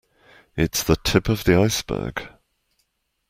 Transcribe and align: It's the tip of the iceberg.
It's 0.57 0.81
the 0.81 0.95
tip 0.95 1.29
of 1.29 1.43
the 1.43 1.55
iceberg. 1.59 2.27